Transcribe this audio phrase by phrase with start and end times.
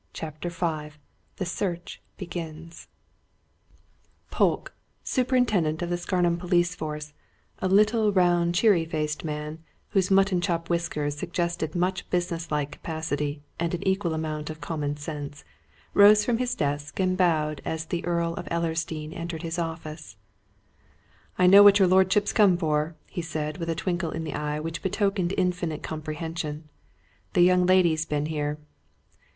[0.13, 0.93] CHAPTER V
[1.35, 2.87] THE SEARCH BEGINS
[4.31, 7.13] Polke, superintendent of the Scarnham police force,
[7.59, 9.59] a little, round, cheery faced man,
[9.89, 14.97] whose mutton chop whiskers suggested much business like capacity and an equal amount of common
[14.97, 15.43] sense,
[15.93, 20.17] rose from his desk and bowed as the Earl of Ellersdeane entered his office.
[21.37, 24.59] "I know what your lordship's come for!" he said, with a twinkle of the eye
[24.59, 26.69] which betokened infinite comprehension.
[27.33, 28.57] "The young lady's been here."